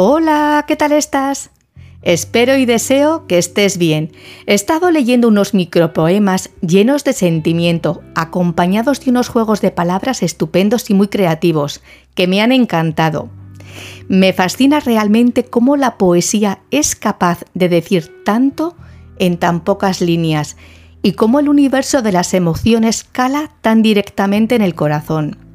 [0.00, 1.50] Hola, ¿qué tal estás?
[2.02, 4.12] Espero y deseo que estés bien.
[4.46, 10.88] He estado leyendo unos micropoemas llenos de sentimiento, acompañados de unos juegos de palabras estupendos
[10.88, 11.82] y muy creativos,
[12.14, 13.28] que me han encantado.
[14.06, 18.76] Me fascina realmente cómo la poesía es capaz de decir tanto
[19.18, 20.56] en tan pocas líneas
[21.02, 25.47] y cómo el universo de las emociones cala tan directamente en el corazón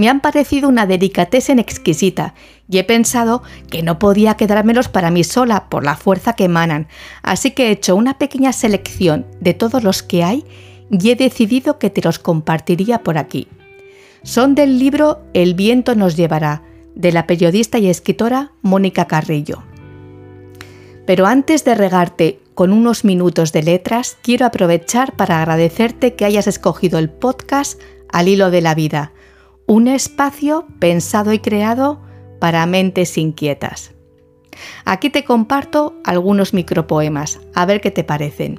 [0.00, 2.32] me han parecido una delicatesen exquisita
[2.70, 6.88] y he pensado que no podía quedármelos para mí sola por la fuerza que emanan,
[7.22, 10.46] así que he hecho una pequeña selección de todos los que hay
[10.90, 13.46] y he decidido que te los compartiría por aquí.
[14.22, 16.62] Son del libro El viento nos llevará,
[16.94, 19.64] de la periodista y escritora Mónica Carrillo.
[21.04, 26.46] Pero antes de regarte con unos minutos de letras, quiero aprovechar para agradecerte que hayas
[26.46, 27.78] escogido el podcast
[28.10, 29.12] Al hilo de la vida,
[29.70, 32.00] un espacio pensado y creado
[32.40, 33.92] para mentes inquietas.
[34.84, 38.58] Aquí te comparto algunos micropoemas, a ver qué te parecen.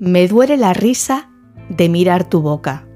[0.00, 1.30] Me duele la risa
[1.68, 2.88] de mirar tu boca.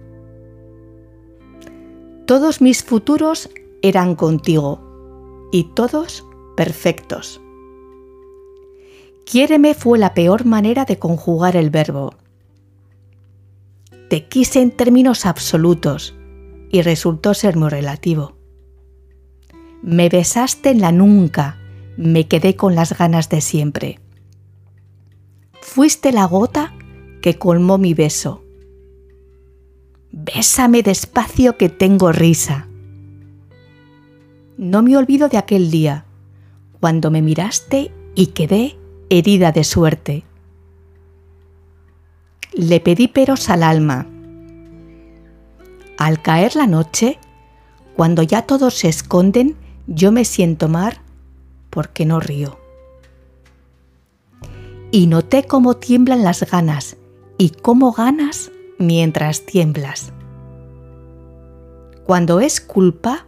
[2.26, 3.48] Todos mis futuros
[3.80, 7.40] eran contigo y todos perfectos.
[9.24, 12.10] Quiéreme fue la peor manera de conjugar el verbo.
[14.08, 16.14] Te quise en términos absolutos
[16.70, 18.36] y resultó ser muy relativo.
[19.82, 21.58] Me besaste en la nunca,
[21.96, 24.00] me quedé con las ganas de siempre.
[25.60, 26.72] Fuiste la gota
[27.20, 28.42] que colmó mi beso.
[30.10, 32.66] Bésame despacio que tengo risa.
[34.56, 36.06] No me olvido de aquel día,
[36.80, 38.76] cuando me miraste y quedé
[39.10, 40.24] herida de suerte.
[42.52, 44.06] Le pedí peros al alma.
[45.96, 47.18] Al caer la noche,
[47.96, 51.00] cuando ya todos se esconden, yo me siento mar
[51.70, 52.58] porque no río.
[54.90, 56.96] Y noté cómo tiemblan las ganas
[57.36, 60.12] y cómo ganas mientras tiemblas.
[62.04, 63.26] Cuando es culpa,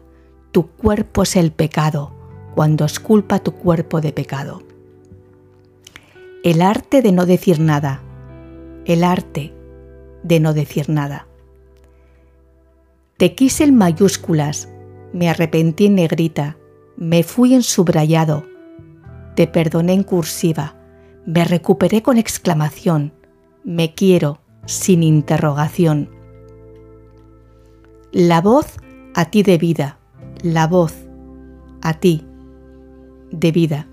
[0.52, 2.12] tu cuerpo es el pecado,
[2.54, 4.62] cuando es culpa tu cuerpo de pecado.
[6.42, 8.00] El arte de no decir nada,
[8.92, 9.54] el arte
[10.22, 11.26] de no decir nada.
[13.16, 14.68] Te quise en mayúsculas,
[15.12, 16.56] me arrepentí en negrita,
[16.96, 18.46] me fui en subrayado,
[19.34, 20.76] te perdoné en cursiva,
[21.26, 23.12] me recuperé con exclamación,
[23.64, 26.10] me quiero sin interrogación.
[28.12, 28.76] La voz
[29.14, 29.98] a ti de vida,
[30.42, 30.94] la voz
[31.82, 32.26] a ti
[33.30, 33.86] de vida.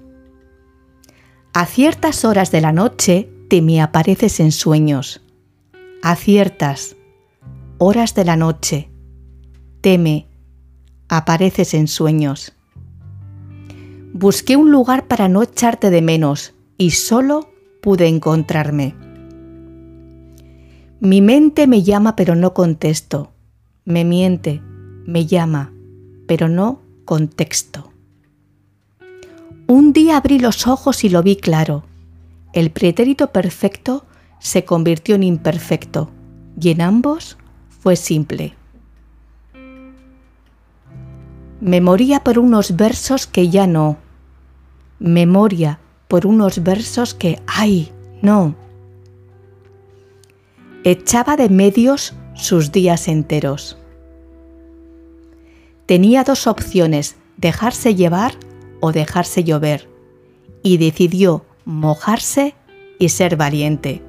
[1.53, 5.21] A ciertas horas de la noche te me apareces en sueños.
[6.03, 6.95] A ciertas
[7.77, 8.89] horas de la noche,
[9.81, 10.27] teme,
[11.07, 12.53] apareces en sueños.
[14.13, 17.49] Busqué un lugar para no echarte de menos y solo
[17.81, 18.95] pude encontrarme.
[20.99, 23.31] Mi mente me llama pero no contesto.
[23.85, 24.61] Me miente,
[25.05, 25.71] me llama,
[26.27, 27.91] pero no contexto.
[29.67, 31.86] Un día abrí los ojos y lo vi claro
[32.53, 34.05] el pretérito perfecto
[34.39, 36.11] se convirtió en imperfecto
[36.59, 37.37] y en ambos
[37.81, 38.55] fue simple.
[41.59, 43.97] Memoria por unos versos que ya no.
[44.99, 47.91] Memoria por unos versos que, ay,
[48.21, 48.55] no.
[50.83, 53.77] Echaba de medios sus días enteros.
[55.87, 58.33] Tenía dos opciones, dejarse llevar
[58.79, 59.89] o dejarse llover,
[60.61, 62.55] y decidió mojarse
[62.97, 64.01] y ser valiente.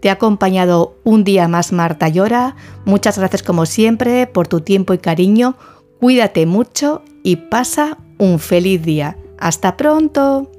[0.00, 2.56] Te ha acompañado un día más Marta Llora.
[2.86, 5.56] Muchas gracias como siempre por tu tiempo y cariño.
[5.98, 9.18] Cuídate mucho y pasa un feliz día.
[9.38, 10.50] Hasta pronto.